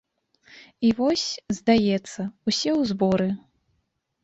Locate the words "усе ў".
2.49-2.91